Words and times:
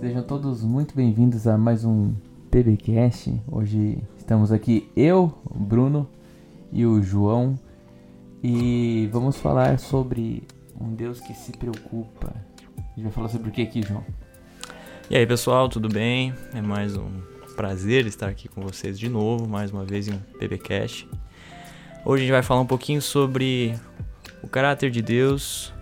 Sejam 0.00 0.22
todos 0.22 0.62
muito 0.62 0.96
bem-vindos 0.96 1.46
a 1.46 1.58
mais 1.58 1.84
um 1.84 2.14
PBcast. 2.50 3.38
Hoje 3.46 4.02
estamos 4.16 4.50
aqui 4.50 4.90
eu, 4.96 5.38
o 5.44 5.58
Bruno 5.58 6.08
e 6.72 6.86
o 6.86 7.02
João 7.02 7.60
e 8.42 9.10
vamos 9.12 9.36
falar 9.36 9.78
sobre 9.78 10.42
um 10.80 10.94
Deus 10.94 11.20
que 11.20 11.34
se 11.34 11.52
preocupa. 11.52 12.34
A 12.78 12.94
gente 12.94 13.02
vai 13.02 13.12
falar 13.12 13.28
sobre 13.28 13.50
o 13.50 13.52
que 13.52 13.60
aqui, 13.60 13.82
João? 13.82 14.02
E 15.10 15.16
aí, 15.18 15.26
pessoal, 15.26 15.68
tudo 15.68 15.86
bem? 15.86 16.32
É 16.54 16.62
mais 16.62 16.96
um 16.96 17.20
prazer 17.54 18.06
estar 18.06 18.28
aqui 18.28 18.48
com 18.48 18.62
vocês 18.62 18.98
de 18.98 19.10
novo, 19.10 19.46
mais 19.46 19.70
uma 19.70 19.84
vez 19.84 20.08
em 20.08 20.14
um 20.14 20.20
PBcast. 20.38 21.06
Hoje 22.06 22.22
a 22.22 22.24
gente 22.24 22.32
vai 22.32 22.42
falar 22.42 22.62
um 22.62 22.66
pouquinho 22.66 23.02
sobre 23.02 23.78
o 24.42 24.48
caráter 24.48 24.90
de 24.90 25.02
Deus, 25.02 25.74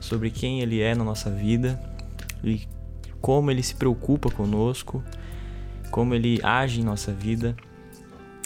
sobre 0.00 0.30
quem 0.30 0.62
ele 0.62 0.80
é 0.80 0.94
na 0.94 1.04
nossa 1.04 1.30
vida 1.30 1.78
e 2.42 2.74
como 3.26 3.50
ele 3.50 3.60
se 3.60 3.74
preocupa 3.74 4.30
conosco, 4.30 5.02
como 5.90 6.14
ele 6.14 6.38
age 6.44 6.80
em 6.80 6.84
nossa 6.84 7.12
vida, 7.12 7.56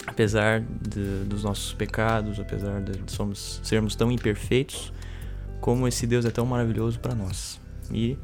apesar 0.07 0.59
de, 0.59 1.23
dos 1.25 1.43
nossos 1.43 1.71
pecados, 1.71 2.39
apesar 2.39 2.81
de 2.81 2.99
somos, 3.11 3.61
sermos 3.61 3.95
tão 3.95 4.11
imperfeitos, 4.11 4.91
como 5.59 5.87
esse 5.87 6.07
Deus 6.07 6.25
é 6.25 6.31
tão 6.31 6.47
maravilhoso 6.47 6.99
para 6.99 7.13
nós. 7.13 7.61
E 7.91 8.17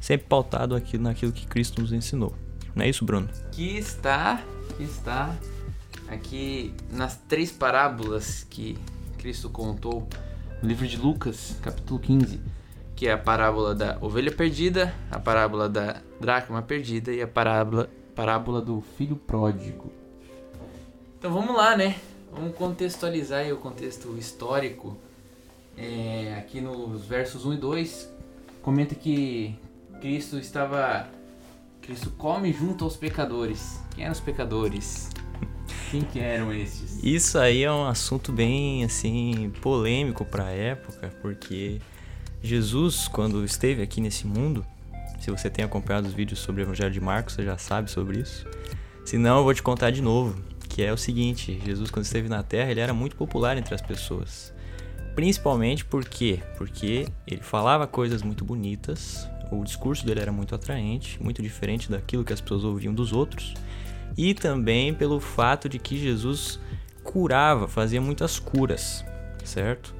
sempre 0.00 0.28
pautado 0.28 0.76
aqui 0.76 0.96
naquilo 0.98 1.32
que 1.32 1.48
Cristo 1.48 1.82
nos 1.82 1.92
ensinou. 1.92 2.32
Não 2.76 2.84
é 2.84 2.88
isso, 2.88 3.04
Bruno? 3.04 3.28
Que 3.50 3.76
está, 3.76 4.40
que 4.76 4.84
está 4.84 5.36
aqui 6.06 6.72
nas 6.92 7.16
três 7.26 7.50
parábolas 7.50 8.46
que 8.48 8.78
Cristo 9.18 9.50
contou 9.50 10.08
no 10.62 10.68
livro 10.68 10.86
de 10.86 10.96
Lucas, 10.96 11.56
capítulo 11.60 11.98
15 11.98 12.63
que 13.04 13.08
é 13.08 13.12
a 13.12 13.18
parábola 13.18 13.74
da 13.74 13.98
ovelha 14.00 14.32
perdida, 14.32 14.94
a 15.10 15.20
parábola 15.20 15.68
da 15.68 16.00
dracma 16.18 16.62
perdida 16.62 17.12
e 17.12 17.20
a 17.20 17.28
parábola, 17.28 17.90
parábola 18.14 18.62
do 18.62 18.82
filho 18.96 19.14
pródigo. 19.14 19.92
Então 21.18 21.30
vamos 21.30 21.54
lá, 21.54 21.76
né? 21.76 21.96
Vamos 22.32 22.56
contextualizar 22.56 23.46
o 23.52 23.58
contexto 23.58 24.16
histórico. 24.16 24.96
É, 25.76 26.34
aqui 26.38 26.62
nos 26.62 27.04
versos 27.04 27.44
1 27.44 27.52
e 27.52 27.56
2, 27.58 28.10
comenta 28.62 28.94
que 28.94 29.54
Cristo 30.00 30.38
estava. 30.38 31.06
Cristo 31.82 32.08
come 32.16 32.54
junto 32.54 32.84
aos 32.84 32.96
pecadores. 32.96 33.82
Quem 33.94 34.04
eram 34.04 34.14
os 34.14 34.20
pecadores? 34.20 35.10
Quem 35.90 36.00
que 36.00 36.20
eram 36.20 36.50
estes? 36.54 37.04
Isso 37.04 37.38
aí 37.38 37.64
é 37.64 37.70
um 37.70 37.86
assunto 37.86 38.32
bem 38.32 38.82
assim 38.82 39.52
polêmico 39.60 40.24
para 40.24 40.46
a 40.46 40.50
época, 40.50 41.12
porque 41.20 41.82
Jesus, 42.44 43.08
quando 43.08 43.42
esteve 43.42 43.80
aqui 43.80 44.02
nesse 44.02 44.26
mundo, 44.26 44.66
se 45.18 45.30
você 45.30 45.48
tem 45.48 45.64
acompanhado 45.64 46.06
os 46.06 46.12
vídeos 46.12 46.40
sobre 46.40 46.60
o 46.60 46.64
Evangelho 46.66 46.92
de 46.92 47.00
Marcos, 47.00 47.32
você 47.32 47.42
já 47.42 47.56
sabe 47.56 47.90
sobre 47.90 48.18
isso. 48.18 48.46
Se 49.02 49.16
não, 49.16 49.38
eu 49.38 49.44
vou 49.44 49.54
te 49.54 49.62
contar 49.62 49.90
de 49.90 50.02
novo, 50.02 50.38
que 50.68 50.82
é 50.82 50.92
o 50.92 50.96
seguinte: 50.98 51.58
Jesus, 51.64 51.90
quando 51.90 52.04
esteve 52.04 52.28
na 52.28 52.42
Terra, 52.42 52.70
ele 52.70 52.80
era 52.80 52.92
muito 52.92 53.16
popular 53.16 53.56
entre 53.56 53.74
as 53.74 53.80
pessoas. 53.80 54.52
Principalmente 55.14 55.86
por 55.86 56.04
quê? 56.04 56.42
Porque 56.58 57.08
ele 57.26 57.40
falava 57.40 57.86
coisas 57.86 58.22
muito 58.22 58.44
bonitas, 58.44 59.26
o 59.50 59.64
discurso 59.64 60.04
dele 60.04 60.20
era 60.20 60.32
muito 60.32 60.54
atraente, 60.54 61.22
muito 61.22 61.40
diferente 61.40 61.90
daquilo 61.90 62.24
que 62.24 62.32
as 62.34 62.42
pessoas 62.42 62.62
ouviam 62.62 62.92
dos 62.92 63.10
outros, 63.10 63.54
e 64.18 64.34
também 64.34 64.92
pelo 64.92 65.18
fato 65.18 65.66
de 65.66 65.78
que 65.78 65.98
Jesus 65.98 66.60
curava, 67.02 67.66
fazia 67.66 68.02
muitas 68.02 68.38
curas, 68.38 69.02
certo? 69.44 69.94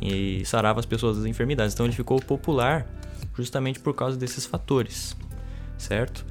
E 0.00 0.44
sarava 0.44 0.80
as 0.80 0.86
pessoas 0.86 1.18
das 1.18 1.26
enfermidades. 1.26 1.74
Então 1.74 1.86
ele 1.86 1.94
ficou 1.94 2.20
popular 2.20 2.86
justamente 3.36 3.80
por 3.80 3.94
causa 3.94 4.16
desses 4.16 4.46
fatores, 4.46 5.16
certo? 5.78 6.24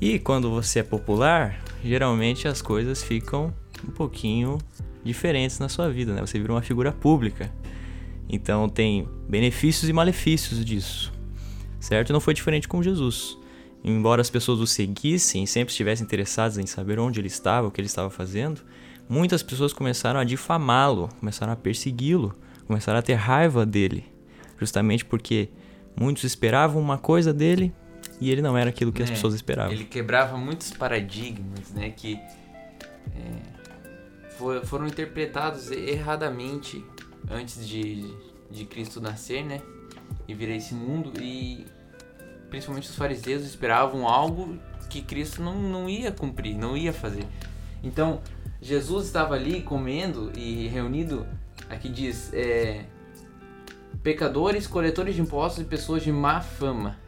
E 0.00 0.18
quando 0.18 0.50
você 0.50 0.80
é 0.80 0.82
popular, 0.82 1.62
geralmente 1.84 2.48
as 2.48 2.60
coisas 2.60 3.02
ficam 3.02 3.54
um 3.86 3.90
pouquinho 3.90 4.58
diferentes 5.04 5.58
na 5.58 5.68
sua 5.68 5.88
vida, 5.88 6.12
né? 6.12 6.20
Você 6.20 6.38
vira 6.38 6.52
uma 6.52 6.62
figura 6.62 6.92
pública. 6.92 7.52
Então 8.28 8.68
tem 8.68 9.08
benefícios 9.28 9.88
e 9.88 9.92
malefícios 9.92 10.64
disso, 10.64 11.12
certo? 11.78 12.10
E 12.10 12.12
não 12.12 12.20
foi 12.20 12.34
diferente 12.34 12.66
com 12.66 12.82
Jesus. 12.82 13.36
Embora 13.84 14.20
as 14.20 14.30
pessoas 14.30 14.60
o 14.60 14.66
seguissem, 14.66 15.44
sempre 15.44 15.72
estivessem 15.72 16.04
interessadas 16.04 16.56
em 16.56 16.66
saber 16.66 17.00
onde 17.00 17.20
ele 17.20 17.26
estava, 17.26 17.66
o 17.66 17.70
que 17.70 17.80
ele 17.80 17.86
estava 17.86 18.08
fazendo, 18.10 18.60
muitas 19.08 19.42
pessoas 19.42 19.72
começaram 19.72 20.20
a 20.20 20.24
difamá-lo, 20.24 21.08
começaram 21.18 21.52
a 21.52 21.56
persegui-lo, 21.56 22.34
começaram 22.72 22.98
a 22.98 23.02
ter 23.02 23.14
raiva 23.14 23.66
dele, 23.66 24.04
justamente 24.58 25.04
porque 25.04 25.50
muitos 25.94 26.24
esperavam 26.24 26.80
uma 26.80 26.96
coisa 26.96 27.32
dele 27.32 27.72
e 28.18 28.30
ele 28.30 28.40
não 28.40 28.56
era 28.56 28.70
aquilo 28.70 28.90
que 28.90 29.02
é, 29.02 29.04
as 29.04 29.10
pessoas 29.10 29.34
esperavam. 29.34 29.72
Ele 29.72 29.84
quebrava 29.84 30.38
muitos 30.38 30.70
paradigmas, 30.70 31.70
né, 31.72 31.90
que 31.90 32.14
é, 32.14 34.30
for, 34.38 34.64
foram 34.64 34.86
interpretados 34.86 35.70
erradamente 35.70 36.82
antes 37.30 37.68
de, 37.68 38.10
de 38.50 38.64
Cristo 38.64 39.02
nascer, 39.02 39.44
né, 39.44 39.60
e 40.26 40.32
vir 40.32 40.50
a 40.50 40.56
esse 40.56 40.74
mundo 40.74 41.12
e 41.20 41.66
principalmente 42.48 42.88
os 42.88 42.96
fariseus 42.96 43.42
esperavam 43.42 44.08
algo 44.08 44.58
que 44.88 45.02
Cristo 45.02 45.42
não, 45.42 45.60
não 45.60 45.90
ia 45.90 46.10
cumprir, 46.10 46.56
não 46.56 46.74
ia 46.74 46.92
fazer. 46.92 47.26
Então, 47.82 48.22
Jesus 48.62 49.06
estava 49.06 49.34
ali 49.34 49.60
comendo 49.60 50.32
e 50.34 50.68
reunido 50.68 51.26
Aqui 51.72 51.88
diz: 51.88 52.30
é, 52.34 52.84
pecadores, 54.02 54.66
coletores 54.66 55.14
de 55.14 55.22
impostos 55.22 55.62
e 55.62 55.66
pessoas 55.66 56.02
de 56.02 56.12
má 56.12 56.42
fama 56.42 56.98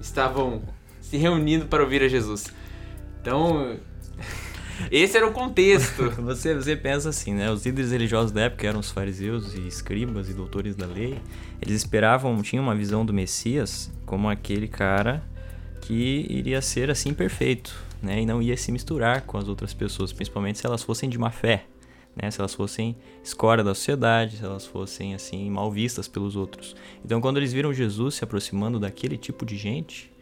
estavam 0.00 0.62
se 0.98 1.18
reunindo 1.18 1.66
para 1.66 1.82
ouvir 1.82 2.02
a 2.02 2.08
Jesus. 2.08 2.46
Então, 3.20 3.76
esse 4.90 5.14
era 5.14 5.26
o 5.26 5.32
contexto. 5.32 6.08
você, 6.22 6.54
você 6.54 6.74
pensa 6.74 7.10
assim, 7.10 7.34
né? 7.34 7.50
Os 7.50 7.66
líderes 7.66 7.92
religiosos 7.92 8.32
da 8.32 8.42
época 8.42 8.66
eram 8.66 8.80
os 8.80 8.90
fariseus 8.90 9.54
e 9.54 9.68
escribas 9.68 10.30
e 10.30 10.32
doutores 10.32 10.74
da 10.74 10.86
lei. 10.86 11.20
Eles 11.60 11.76
esperavam, 11.76 12.40
tinham 12.40 12.64
uma 12.64 12.74
visão 12.74 13.04
do 13.04 13.12
Messias 13.12 13.92
como 14.06 14.30
aquele 14.30 14.68
cara 14.68 15.22
que 15.82 16.26
iria 16.30 16.62
ser 16.62 16.90
assim 16.90 17.12
perfeito, 17.12 17.76
né? 18.02 18.22
E 18.22 18.26
não 18.26 18.40
ia 18.40 18.56
se 18.56 18.72
misturar 18.72 19.20
com 19.20 19.36
as 19.36 19.48
outras 19.48 19.74
pessoas, 19.74 20.14
principalmente 20.14 20.60
se 20.60 20.66
elas 20.66 20.82
fossem 20.82 21.10
de 21.10 21.18
má 21.18 21.30
fé 21.30 21.66
né? 22.14 22.30
Se 22.30 22.40
elas 22.40 22.54
fossem 22.54 22.96
escória 23.22 23.64
da 23.64 23.74
sociedade, 23.74 24.36
se 24.36 24.44
elas 24.44 24.66
fossem 24.66 25.14
assim 25.14 25.50
mal 25.50 25.70
vistas 25.70 26.08
pelos 26.08 26.36
outros. 26.36 26.74
Então, 27.04 27.20
quando 27.20 27.36
eles 27.36 27.52
viram 27.52 27.72
Jesus 27.72 28.16
se 28.16 28.24
aproximando 28.24 28.78
daquele 28.78 29.16
tipo 29.16 29.44
de 29.44 29.56
gente, 29.56 30.12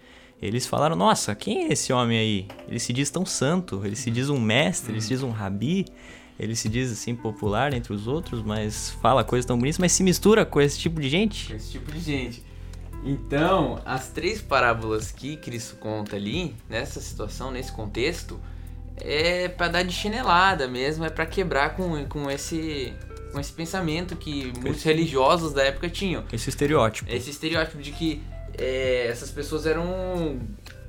eles 0.41 0.67
falaram: 0.67 0.97
Nossa, 0.97 1.35
quem 1.35 1.65
é 1.65 1.73
esse 1.73 1.93
homem 1.93 2.19
aí? 2.19 2.49
Ele 2.69 2.79
se 2.79 2.93
diz 2.93 3.11
tão 3.11 3.25
santo, 3.25 3.83
ele 3.85 3.97
se 3.97 4.11
diz 4.11 4.29
um 4.29 4.41
mestre, 4.41 4.93
ele 4.93 5.01
se 5.01 5.09
diz 5.09 5.23
um 5.23 5.31
rabi, 5.31 5.85
ele 6.39 6.57
se 6.57 6.69
diz 6.69 6.91
assim 6.91 7.15
popular 7.15 7.73
entre 7.73 7.93
os 7.93 8.07
outros, 8.07 8.43
mas 8.43 8.91
fala 9.03 9.23
coisas 9.23 9.47
tão 9.47 9.59
bonitas, 9.59 9.79
mas 9.79 9.93
se 9.93 10.03
mistura 10.03 10.45
com 10.45 10.61
esse 10.61 10.79
tipo 10.79 11.01
de 11.01 11.09
gente. 11.09 11.49
Com 11.49 11.55
esse 11.55 11.71
tipo 11.71 11.93
de 11.93 12.01
gente. 12.01 12.43
Então, 13.05 13.81
as 13.85 14.09
três 14.11 14.41
parábolas 14.41 15.11
que 15.11 15.37
Cristo 15.37 15.77
conta 15.77 16.17
ali, 16.17 16.55
nessa 16.69 17.01
situação, 17.01 17.51
nesse 17.51 17.73
contexto, 17.73 18.39
é 18.97 19.49
para 19.49 19.69
dar 19.69 19.83
de 19.83 19.93
chinelada 19.93 20.69
mesmo, 20.69 21.05
é 21.05 21.11
para 21.11 21.27
quebrar 21.27 21.77
com, 21.77 22.05
com 22.07 22.31
esse 22.31 22.93
com 23.33 23.41
esse 23.41 23.53
pensamento 23.53 24.15
que 24.15 24.53
muitos 24.61 24.81
esse, 24.81 24.89
religiosos 24.89 25.55
da 25.55 25.63
época 25.65 25.89
tinham. 25.89 26.23
Esse 26.31 26.51
estereótipo. 26.51 27.11
Esse 27.11 27.31
estereótipo 27.31 27.83
de 27.83 27.91
que 27.91 28.23
é, 28.59 29.07
essas 29.07 29.31
pessoas 29.31 29.65
eram 29.65 30.39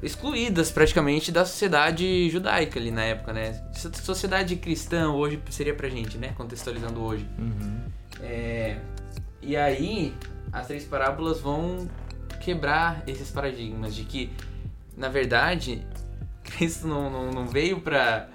excluídas 0.02 0.70
praticamente 0.70 1.32
da 1.32 1.46
sociedade 1.46 2.30
judaica 2.30 2.78
ali 2.78 2.92
na 2.92 3.04
época, 3.04 3.32
né? 3.32 3.64
Sociedade 3.74 4.58
cristã 4.58 5.10
hoje 5.10 5.42
seria 5.50 5.74
pra 5.74 5.88
gente, 5.88 6.18
né? 6.18 6.34
Contextualizando 6.36 7.02
hoje. 7.02 7.26
Uhum. 7.40 7.82
É, 8.22 8.78
e 9.42 9.56
aí, 9.56 10.14
as 10.52 10.68
três 10.68 10.84
parábolas 10.84 11.40
vão 11.40 11.90
quebrar 12.42 13.04
esses 13.08 13.30
paradigmas 13.32 13.96
de 13.96 14.04
que, 14.04 14.30
na 14.98 15.08
verdade, 15.08 15.86
Cristo 16.58 16.88
não, 16.88 17.10
não, 17.10 17.32
não 17.32 17.48
veio 17.48 17.80
para 17.82 18.30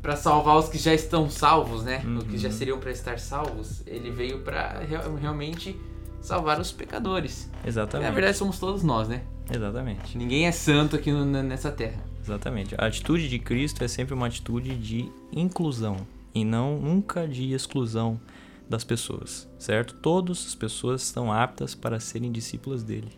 para 0.00 0.16
salvar 0.16 0.58
os 0.58 0.68
que 0.68 0.76
já 0.76 0.92
estão 0.92 1.30
salvos, 1.30 1.82
né? 1.82 2.02
Uhum. 2.04 2.18
Os 2.18 2.24
que 2.24 2.36
já 2.36 2.50
seriam 2.50 2.78
para 2.78 2.90
estar 2.90 3.18
salvos. 3.18 3.82
Ele 3.86 4.10
veio 4.10 4.40
para 4.40 4.80
real, 4.80 5.14
realmente 5.14 5.74
salvar 6.20 6.60
os 6.60 6.70
pecadores. 6.70 7.50
Exatamente. 7.64 8.06
na 8.06 8.14
verdade 8.14 8.36
somos 8.36 8.58
todos 8.58 8.82
nós, 8.82 9.08
né? 9.08 9.22
Exatamente. 9.50 10.18
Ninguém 10.18 10.46
é 10.46 10.52
santo 10.52 10.94
aqui 10.94 11.10
no, 11.10 11.24
nessa 11.24 11.70
terra. 11.70 12.04
Exatamente. 12.22 12.74
A 12.76 12.84
atitude 12.84 13.30
de 13.30 13.38
Cristo 13.38 13.82
é 13.82 13.88
sempre 13.88 14.12
uma 14.12 14.26
atitude 14.26 14.76
de 14.76 15.10
inclusão 15.32 15.96
e 16.34 16.44
não 16.44 16.78
nunca 16.78 17.26
de 17.26 17.54
exclusão 17.54 18.20
das 18.68 18.84
pessoas, 18.84 19.48
certo? 19.58 19.94
Todas 19.94 20.46
as 20.46 20.54
pessoas 20.54 21.02
estão 21.02 21.32
aptas 21.32 21.74
para 21.74 21.98
serem 21.98 22.30
discípulas 22.30 22.82
dele. 22.82 23.08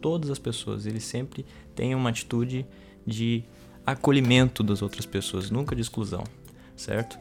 Todas 0.00 0.30
as 0.30 0.38
pessoas. 0.38 0.86
Ele 0.86 1.00
sempre 1.00 1.44
tem 1.74 1.94
uma 1.94 2.08
atitude 2.08 2.66
de 3.06 3.44
acolhimento 3.84 4.62
das 4.62 4.82
outras 4.82 5.06
pessoas, 5.06 5.50
nunca 5.50 5.74
de 5.74 5.82
exclusão, 5.82 6.24
certo? 6.76 7.18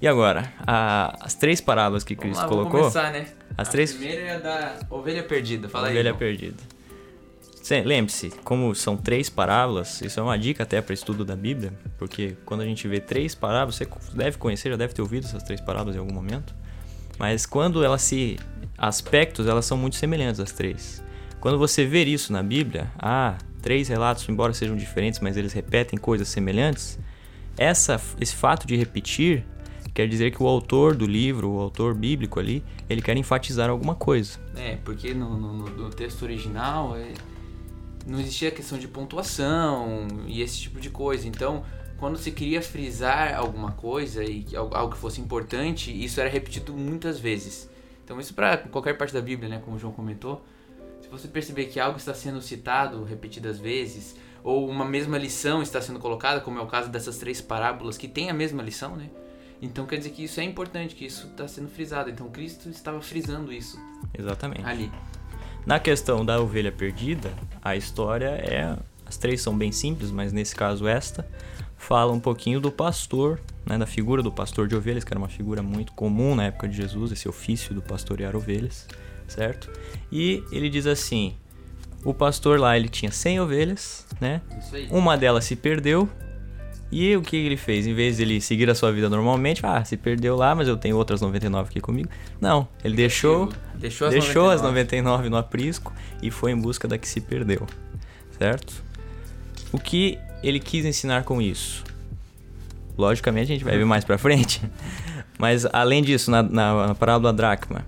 E 0.00 0.08
agora, 0.08 0.52
a, 0.66 1.14
as 1.20 1.34
três 1.34 1.60
parábolas 1.60 2.02
que 2.02 2.16
Cristo 2.16 2.46
colocou. 2.46 2.80
Vamos 2.80 2.92
começar, 2.94 3.12
né? 3.12 3.26
As 3.56 3.68
a 3.68 3.70
três... 3.70 3.92
primeira 3.92 4.22
é 4.22 4.36
a 4.36 4.38
da 4.38 4.78
ovelha 4.88 5.22
perdida, 5.22 5.68
fala 5.68 5.88
ovelha 5.88 6.10
aí. 6.10 6.14
Ovelha 6.14 6.18
perdida. 6.18 6.80
Lembre-se, 7.84 8.30
como 8.42 8.74
são 8.74 8.96
três 8.96 9.30
parábolas, 9.30 10.00
isso 10.00 10.18
é 10.18 10.22
uma 10.22 10.36
dica 10.36 10.64
até 10.64 10.80
para 10.80 10.92
estudo 10.92 11.24
da 11.24 11.36
Bíblia, 11.36 11.72
porque 11.98 12.36
quando 12.44 12.62
a 12.62 12.64
gente 12.64 12.88
vê 12.88 12.98
três 12.98 13.34
parábolas, 13.34 13.76
você 13.76 13.86
deve 14.12 14.38
conhecer, 14.38 14.70
já 14.70 14.76
deve 14.76 14.92
ter 14.92 15.02
ouvido 15.02 15.26
essas 15.26 15.42
três 15.42 15.60
parábolas 15.60 15.94
em 15.94 15.98
algum 16.00 16.12
momento, 16.12 16.52
mas 17.18 17.46
quando 17.46 17.84
elas 17.84 18.02
se. 18.02 18.38
aspectos, 18.76 19.46
elas 19.46 19.66
são 19.66 19.76
muito 19.76 19.94
semelhantes 19.94 20.40
as 20.40 20.50
três. 20.50 21.04
Quando 21.38 21.58
você 21.58 21.84
ver 21.84 22.08
isso 22.08 22.32
na 22.32 22.42
Bíblia, 22.42 22.90
ah, 22.98 23.36
três 23.60 23.88
relatos, 23.88 24.28
embora 24.28 24.52
sejam 24.52 24.76
diferentes, 24.76 25.20
mas 25.20 25.36
eles 25.36 25.52
repetem 25.52 25.98
coisas 25.98 26.28
semelhantes, 26.28 26.98
essa, 27.56 28.00
esse 28.20 28.34
fato 28.34 28.66
de 28.66 28.76
repetir 28.76 29.44
quer 29.92 30.08
dizer 30.08 30.30
que 30.30 30.42
o 30.42 30.46
autor 30.46 30.94
do 30.94 31.06
livro, 31.06 31.50
o 31.50 31.60
autor 31.60 31.94
bíblico 31.94 32.38
ali, 32.38 32.64
ele 32.88 33.02
quer 33.02 33.16
enfatizar 33.16 33.68
alguma 33.68 33.94
coisa. 33.94 34.38
É, 34.56 34.76
porque 34.84 35.12
no, 35.12 35.36
no, 35.36 35.52
no 35.68 35.90
texto 35.90 36.22
original 36.22 36.96
é, 36.96 37.12
não 38.06 38.20
existia 38.20 38.48
a 38.48 38.52
questão 38.52 38.78
de 38.78 38.88
pontuação 38.88 40.06
e 40.26 40.42
esse 40.42 40.58
tipo 40.58 40.80
de 40.80 40.90
coisa. 40.90 41.26
Então, 41.26 41.64
quando 41.98 42.16
se 42.16 42.30
queria 42.30 42.62
frisar 42.62 43.34
alguma 43.36 43.72
coisa 43.72 44.24
e 44.24 44.46
algo 44.54 44.94
que 44.94 44.98
fosse 44.98 45.20
importante, 45.20 45.90
isso 45.92 46.20
era 46.20 46.30
repetido 46.30 46.72
muitas 46.72 47.18
vezes. 47.18 47.68
Então, 48.04 48.18
isso 48.18 48.32
para 48.34 48.56
qualquer 48.56 48.96
parte 48.96 49.12
da 49.12 49.20
Bíblia, 49.20 49.48
né, 49.48 49.62
como 49.64 49.76
o 49.76 49.78
João 49.78 49.92
comentou, 49.92 50.42
você 51.10 51.28
perceber 51.28 51.66
que 51.66 51.80
algo 51.80 51.98
está 51.98 52.14
sendo 52.14 52.40
citado 52.40 53.02
repetidas 53.04 53.58
vezes, 53.58 54.16
ou 54.42 54.68
uma 54.68 54.84
mesma 54.84 55.18
lição 55.18 55.62
está 55.62 55.80
sendo 55.80 55.98
colocada, 55.98 56.40
como 56.40 56.58
é 56.58 56.62
o 56.62 56.66
caso 56.66 56.88
dessas 56.88 57.18
três 57.18 57.40
parábolas 57.40 57.98
que 57.98 58.08
tem 58.08 58.30
a 58.30 58.34
mesma 58.34 58.62
lição, 58.62 58.96
né? 58.96 59.10
Então 59.60 59.86
quer 59.86 59.98
dizer 59.98 60.10
que 60.10 60.24
isso 60.24 60.40
é 60.40 60.44
importante, 60.44 60.94
que 60.94 61.04
isso 61.04 61.26
está 61.26 61.46
sendo 61.46 61.68
frisado. 61.68 62.08
Então 62.08 62.28
Cristo 62.30 62.68
estava 62.70 63.00
frisando 63.02 63.52
isso. 63.52 63.78
Exatamente. 64.18 64.64
Ali. 64.64 64.90
Na 65.66 65.78
questão 65.78 66.24
da 66.24 66.40
ovelha 66.40 66.72
perdida, 66.72 67.32
a 67.62 67.76
história 67.76 68.28
é. 68.28 68.76
As 69.04 69.16
três 69.16 69.42
são 69.42 69.58
bem 69.58 69.72
simples, 69.72 70.12
mas 70.12 70.32
nesse 70.32 70.54
caso 70.54 70.86
esta 70.86 71.28
fala 71.76 72.12
um 72.12 72.20
pouquinho 72.20 72.60
do 72.60 72.70
pastor, 72.70 73.40
né, 73.66 73.76
da 73.76 73.86
figura 73.86 74.22
do 74.22 74.30
pastor 74.30 74.68
de 74.68 74.76
ovelhas, 74.76 75.02
que 75.02 75.12
era 75.12 75.18
uma 75.18 75.28
figura 75.28 75.62
muito 75.62 75.92
comum 75.94 76.36
na 76.36 76.44
época 76.44 76.68
de 76.68 76.76
Jesus, 76.76 77.10
esse 77.10 77.28
ofício 77.28 77.74
do 77.74 77.82
pastorear 77.82 78.36
ovelhas, 78.36 78.86
certo? 79.30 79.70
E 80.10 80.42
ele 80.50 80.68
diz 80.68 80.86
assim: 80.86 81.34
o 82.04 82.12
pastor 82.14 82.58
lá 82.58 82.76
ele 82.76 82.88
tinha 82.88 83.10
100 83.10 83.40
ovelhas, 83.40 84.06
né? 84.20 84.40
Uma 84.90 85.16
delas 85.16 85.44
se 85.44 85.56
perdeu. 85.56 86.08
E 86.92 87.16
o 87.16 87.22
que 87.22 87.36
ele 87.36 87.56
fez? 87.56 87.86
Em 87.86 87.94
vez 87.94 88.16
de 88.16 88.24
ele 88.24 88.40
seguir 88.40 88.68
a 88.68 88.74
sua 88.74 88.90
vida 88.90 89.08
normalmente, 89.08 89.64
ah, 89.64 89.84
se 89.84 89.96
perdeu 89.96 90.34
lá, 90.34 90.56
mas 90.56 90.66
eu 90.66 90.76
tenho 90.76 90.96
outras 90.96 91.20
99 91.20 91.70
aqui 91.70 91.80
comigo. 91.80 92.08
Não, 92.40 92.66
ele 92.82 92.96
deixou, 92.96 93.48
deixou, 93.76 94.08
as, 94.08 94.12
deixou 94.12 94.42
99. 94.42 94.54
as 94.54 94.62
99 94.62 95.28
no 95.28 95.36
aprisco 95.36 95.92
e 96.20 96.32
foi 96.32 96.50
em 96.50 96.56
busca 96.56 96.88
da 96.88 96.98
que 96.98 97.06
se 97.06 97.20
perdeu, 97.20 97.64
certo? 98.36 98.82
O 99.70 99.78
que 99.78 100.18
ele 100.42 100.58
quis 100.58 100.84
ensinar 100.84 101.22
com 101.22 101.40
isso? 101.40 101.84
Logicamente 102.98 103.52
a 103.52 103.54
gente 103.54 103.64
vai 103.64 103.78
ver 103.78 103.84
mais 103.84 104.04
pra 104.04 104.18
frente. 104.18 104.60
Mas 105.38 105.64
além 105.72 106.02
disso, 106.02 106.28
na, 106.28 106.42
na, 106.42 106.88
na 106.88 106.94
parábola 106.94 107.32
dracma, 107.32 107.84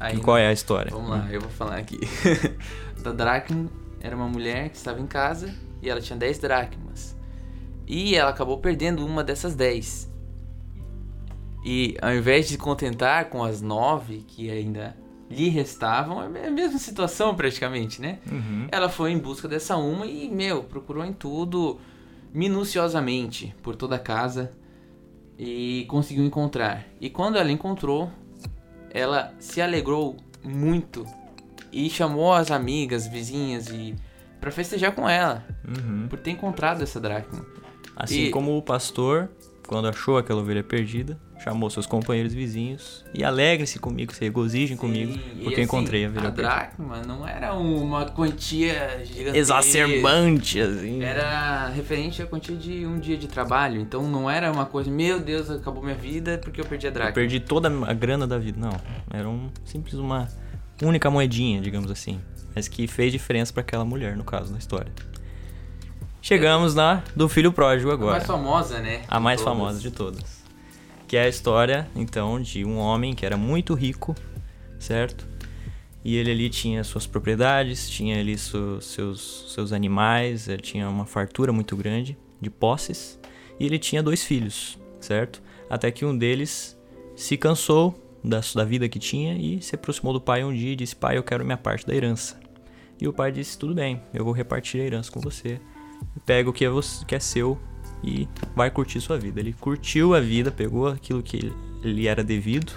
Aí, 0.00 0.18
qual 0.18 0.38
é 0.38 0.46
a 0.46 0.52
história? 0.52 0.90
Vamos 0.90 1.10
lá, 1.10 1.28
eu 1.30 1.42
vou 1.42 1.50
falar 1.50 1.76
aqui. 1.76 2.00
da 3.04 3.12
dracma 3.12 3.68
era 4.00 4.16
uma 4.16 4.26
mulher 4.26 4.70
que 4.70 4.76
estava 4.76 4.98
em 4.98 5.06
casa 5.06 5.54
e 5.82 5.90
ela 5.90 6.00
tinha 6.00 6.18
10 6.18 6.38
dracmas. 6.38 7.14
E 7.86 8.14
ela 8.14 8.30
acabou 8.30 8.58
perdendo 8.58 9.04
uma 9.04 9.22
dessas 9.22 9.54
10. 9.54 10.10
E 11.62 11.96
ao 12.00 12.14
invés 12.14 12.48
de 12.48 12.56
contentar 12.56 13.26
com 13.26 13.44
as 13.44 13.60
9 13.60 14.24
que 14.26 14.50
ainda 14.50 14.96
lhe 15.30 15.48
restavam, 15.48 16.22
é 16.34 16.46
a 16.46 16.50
mesma 16.50 16.78
situação 16.78 17.34
praticamente, 17.34 18.00
né? 18.00 18.18
Uhum. 18.30 18.68
Ela 18.72 18.88
foi 18.88 19.12
em 19.12 19.18
busca 19.18 19.46
dessa 19.46 19.76
uma 19.76 20.06
e, 20.06 20.30
meu, 20.30 20.64
procurou 20.64 21.04
em 21.04 21.12
tudo 21.12 21.78
minuciosamente 22.32 23.54
por 23.62 23.76
toda 23.76 23.96
a 23.96 23.98
casa 23.98 24.52
e 25.38 25.84
conseguiu 25.88 26.24
encontrar. 26.24 26.86
E 27.00 27.10
quando 27.10 27.36
ela 27.36 27.52
encontrou, 27.52 28.10
ela 28.92 29.32
se 29.38 29.60
alegrou 29.60 30.16
muito 30.42 31.06
e 31.72 31.88
chamou 31.88 32.32
as 32.32 32.50
amigas, 32.50 33.06
vizinhas 33.06 33.68
e 33.68 33.94
para 34.40 34.50
festejar 34.50 34.92
com 34.92 35.08
ela 35.08 35.44
uhum. 35.66 36.08
por 36.08 36.18
ter 36.18 36.30
encontrado 36.30 36.82
essa 36.82 36.98
dracma. 37.00 37.44
Assim 37.94 38.24
e... 38.24 38.30
como 38.30 38.56
o 38.56 38.62
pastor, 38.62 39.30
quando 39.66 39.88
achou 39.88 40.16
aquela 40.16 40.40
ovelha 40.40 40.64
perdida, 40.64 41.20
chamou 41.42 41.70
seus 41.70 41.86
companheiros 41.86 42.34
vizinhos 42.34 43.04
e 43.14 43.24
alegrem-se 43.24 43.78
comigo, 43.78 44.14
se 44.14 44.20
regozijem 44.20 44.76
comigo, 44.76 45.18
porque 45.42 45.54
assim, 45.54 45.62
encontrei 45.62 46.04
a 46.04 46.08
ovelha 46.08 46.28
a 46.28 46.32
perdida. 46.32 46.48
A 46.48 46.56
dracma 46.56 47.02
não 47.02 47.26
era 47.26 47.54
uma 47.54 48.04
quantia 48.06 49.00
gigantesca. 49.04 49.38
Exacerbante, 49.38 50.60
assim. 50.60 51.02
Era 51.02 51.68
referente 51.68 52.20
à 52.20 52.26
quantia 52.26 52.54
de 52.54 52.84
um 52.84 52.98
dia 52.98 53.16
de 53.16 53.26
trabalho. 53.26 53.80
Então 53.80 54.02
não 54.02 54.30
era 54.30 54.52
uma 54.52 54.66
coisa, 54.66 54.90
meu 54.90 55.18
Deus, 55.18 55.50
acabou 55.50 55.82
minha 55.82 55.94
vida 55.94 56.38
porque 56.38 56.60
eu 56.60 56.64
perdi 56.66 56.86
a 56.86 56.90
dracma. 56.90 57.10
Eu 57.10 57.14
perdi 57.14 57.40
toda 57.40 57.68
a 57.86 57.94
grana 57.94 58.26
da 58.26 58.38
vida. 58.38 58.60
Não, 58.60 58.78
era 59.10 59.28
um 59.28 59.50
simples 59.64 59.94
uma 59.94 60.28
única 60.82 61.10
moedinha, 61.10 61.60
digamos 61.60 61.90
assim. 61.90 62.20
Mas 62.54 62.68
que 62.68 62.86
fez 62.86 63.12
diferença 63.12 63.52
para 63.52 63.62
aquela 63.62 63.84
mulher, 63.84 64.16
no 64.16 64.24
caso 64.24 64.52
da 64.52 64.58
história. 64.58 64.92
Chegamos 66.20 66.74
na 66.74 67.02
do 67.16 67.30
filho 67.30 67.50
pródigo 67.50 67.90
agora. 67.90 68.16
A 68.16 68.18
mais 68.18 68.26
famosa, 68.26 68.80
né? 68.80 69.02
A 69.08 69.18
mais 69.18 69.40
todas. 69.40 69.54
famosa 69.54 69.80
de 69.80 69.90
todas 69.90 70.39
que 71.10 71.16
é 71.16 71.24
a 71.24 71.28
história 71.28 71.88
então 71.96 72.40
de 72.40 72.64
um 72.64 72.78
homem 72.78 73.16
que 73.16 73.26
era 73.26 73.36
muito 73.36 73.74
rico, 73.74 74.14
certo? 74.78 75.26
E 76.04 76.16
ele 76.16 76.30
ali 76.30 76.48
tinha 76.48 76.84
suas 76.84 77.04
propriedades, 77.04 77.90
tinha 77.90 78.20
ali 78.20 78.38
seus, 78.38 78.84
seus, 79.52 79.72
animais, 79.72 80.46
ele 80.46 80.62
tinha 80.62 80.88
uma 80.88 81.04
fartura 81.04 81.52
muito 81.52 81.76
grande 81.76 82.16
de 82.40 82.48
posses 82.48 83.18
e 83.58 83.66
ele 83.66 83.76
tinha 83.76 84.04
dois 84.04 84.22
filhos, 84.22 84.78
certo? 85.00 85.42
Até 85.68 85.90
que 85.90 86.04
um 86.04 86.16
deles 86.16 86.78
se 87.16 87.36
cansou 87.36 87.92
da, 88.22 88.40
da 88.54 88.64
vida 88.64 88.88
que 88.88 89.00
tinha 89.00 89.34
e 89.34 89.60
se 89.60 89.74
aproximou 89.74 90.12
do 90.12 90.20
pai 90.20 90.44
um 90.44 90.54
dia 90.54 90.74
e 90.74 90.76
disse: 90.76 90.94
Pai, 90.94 91.18
eu 91.18 91.24
quero 91.24 91.44
minha 91.44 91.58
parte 91.58 91.84
da 91.84 91.92
herança. 91.92 92.38
E 93.00 93.08
o 93.08 93.12
pai 93.12 93.32
disse: 93.32 93.58
Tudo 93.58 93.74
bem, 93.74 94.00
eu 94.14 94.24
vou 94.24 94.32
repartir 94.32 94.80
a 94.80 94.84
herança 94.84 95.10
com 95.10 95.18
você. 95.18 95.60
Pega 96.24 96.48
o 96.48 96.52
que 96.52 96.64
é, 96.64 96.70
você, 96.70 97.04
que 97.04 97.16
é 97.16 97.18
seu 97.18 97.58
e 98.02 98.28
vai 98.54 98.70
curtir 98.70 99.00
sua 99.00 99.18
vida. 99.18 99.40
Ele 99.40 99.52
curtiu 99.52 100.14
a 100.14 100.20
vida, 100.20 100.50
pegou 100.50 100.88
aquilo 100.88 101.22
que 101.22 101.52
lhe 101.82 102.06
era 102.06 102.22
devido, 102.22 102.72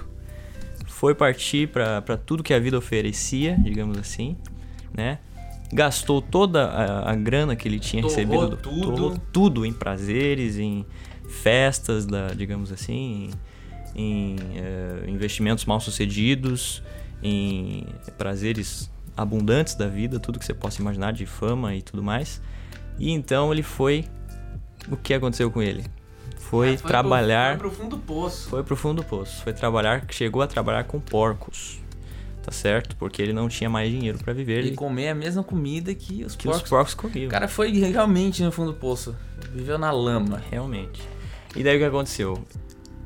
foi 0.86 1.14
partir 1.14 1.68
para 1.68 2.18
tudo 2.18 2.44
que 2.44 2.54
a 2.54 2.60
vida 2.60 2.78
oferecia, 2.78 3.58
digamos 3.58 3.98
assim, 3.98 4.38
né? 4.94 5.20
Gastou 5.72 6.22
toda 6.22 6.66
a, 6.66 7.12
a 7.12 7.16
grana 7.16 7.56
que 7.56 7.68
ele 7.68 7.80
tinha 7.80 8.02
torrou 8.02 8.16
recebido, 8.16 8.58
tudo. 8.58 8.82
Torrou 8.82 9.18
tudo 9.32 9.66
em 9.66 9.74
prazeres, 9.74 10.58
em 10.58 10.86
festas, 11.28 12.06
da, 12.06 12.28
digamos 12.28 12.72
assim, 12.72 13.32
em, 13.96 14.36
em 14.36 14.36
uh, 14.36 15.10
investimentos 15.10 15.66
mal 15.66 15.80
sucedidos, 15.80 16.84
em 17.22 17.86
prazeres 18.18 18.90
abundantes 19.18 19.76
da 19.76 19.88
vida, 19.88 20.20
tudo 20.20 20.40
que 20.40 20.46
você 20.46 20.54
possa 20.54 20.82
imaginar 20.82 21.12
de 21.12 21.26
fama 21.26 21.76
e 21.76 21.82
tudo 21.82 22.04
mais. 22.04 22.42
E 23.00 23.12
então 23.12 23.52
ele 23.52 23.64
foi 23.64 24.06
o 24.92 24.98
que 24.98 25.14
aconteceu 25.14 25.50
com 25.50 25.62
ele? 25.62 25.84
Foi, 26.38 26.78
foi 26.78 26.88
trabalhar. 26.88 27.58
Pro, 27.58 27.70
foi 27.70 27.78
pro 27.78 27.84
fundo 27.84 27.98
poço. 27.98 28.50
Foi 28.50 28.64
pro 28.64 28.76
fundo 28.76 29.04
poço. 29.04 29.44
Foi 29.44 29.54
trabalhar, 29.54 30.06
chegou 30.12 30.42
a 30.42 30.48
trabalhar 30.48 30.84
com 30.84 31.00
porcos. 31.00 31.82
Tá 32.44 32.52
certo? 32.52 32.96
Porque 32.98 33.22
ele 33.22 33.32
não 33.32 33.48
tinha 33.48 33.70
mais 33.70 33.90
dinheiro 33.90 34.20
para 34.20 34.34
viver. 34.34 34.64
E 34.64 34.68
ele... 34.68 34.76
comer 34.76 35.10
a 35.10 35.16
mesma 35.16 35.44
comida 35.44 35.96
que 35.96 36.26
os 36.26 36.36
que 36.36 36.44
porcos. 36.44 36.64
os 36.64 36.70
porcos 36.70 36.94
comiam. 36.94 37.28
O 37.28 37.30
cara 37.30 37.48
foi 37.48 37.72
realmente 37.72 38.44
no 38.44 38.52
fundo 38.52 38.74
do 38.74 38.78
poço. 38.78 39.16
Viveu 39.54 39.78
na 39.78 39.92
lama. 39.92 40.44
Realmente. 40.52 41.02
E 41.56 41.64
daí 41.64 41.78
o 41.78 41.80
que 41.80 41.86
aconteceu? 41.86 42.44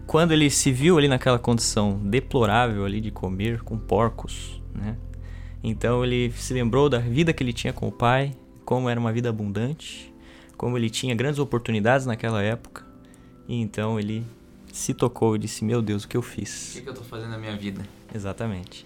Quando 0.07 0.31
ele 0.31 0.49
se 0.49 0.71
viu 0.71 0.97
ali 0.97 1.07
naquela 1.07 1.37
condição 1.37 1.99
deplorável 2.03 2.83
ali 2.83 2.99
de 2.99 3.11
comer 3.11 3.61
com 3.61 3.77
porcos, 3.77 4.61
né? 4.73 4.97
Então 5.63 6.03
ele 6.03 6.31
se 6.31 6.53
lembrou 6.53 6.89
da 6.89 6.97
vida 6.97 7.31
que 7.33 7.43
ele 7.43 7.53
tinha 7.53 7.73
com 7.73 7.87
o 7.87 7.91
pai, 7.91 8.33
como 8.65 8.89
era 8.89 8.99
uma 8.99 9.11
vida 9.11 9.29
abundante, 9.29 10.13
como 10.57 10.77
ele 10.77 10.89
tinha 10.89 11.13
grandes 11.13 11.39
oportunidades 11.39 12.05
naquela 12.05 12.41
época. 12.41 12.85
E 13.47 13.61
então 13.61 13.99
ele 13.99 14.25
se 14.73 14.93
tocou 14.93 15.35
e 15.35 15.39
disse: 15.39 15.63
Meu 15.63 15.81
Deus, 15.81 16.03
o 16.03 16.07
que 16.07 16.17
eu 16.17 16.21
fiz? 16.21 16.71
O 16.71 16.73
que, 16.73 16.81
que 16.81 16.89
eu 16.89 16.93
tô 16.93 17.03
fazendo 17.03 17.29
na 17.29 17.37
minha 17.37 17.55
vida? 17.55 17.81
Exatamente. 18.13 18.85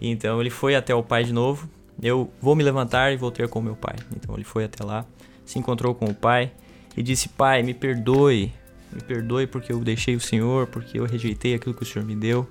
E 0.00 0.08
então 0.08 0.40
ele 0.40 0.50
foi 0.50 0.74
até 0.74 0.94
o 0.94 1.02
pai 1.02 1.24
de 1.24 1.32
novo. 1.32 1.68
Eu 2.02 2.30
vou 2.40 2.54
me 2.56 2.64
levantar 2.64 3.12
e 3.12 3.16
vou 3.16 3.30
ter 3.30 3.48
com 3.48 3.60
meu 3.60 3.76
pai. 3.76 3.96
Então 4.16 4.34
ele 4.34 4.44
foi 4.44 4.64
até 4.64 4.84
lá, 4.84 5.06
se 5.44 5.58
encontrou 5.58 5.94
com 5.94 6.06
o 6.06 6.14
pai 6.14 6.52
e 6.96 7.02
disse: 7.02 7.28
Pai, 7.28 7.62
me 7.62 7.72
perdoe. 7.72 8.52
Me 8.92 9.00
perdoe 9.00 9.46
porque 9.46 9.72
eu 9.72 9.80
deixei 9.80 10.14
o 10.14 10.20
Senhor, 10.20 10.66
porque 10.66 10.98
eu 10.98 11.06
rejeitei 11.06 11.54
aquilo 11.54 11.74
que 11.74 11.82
o 11.82 11.86
Senhor 11.86 12.04
me 12.04 12.14
deu. 12.14 12.46